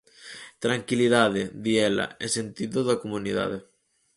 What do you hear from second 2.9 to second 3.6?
comunidade.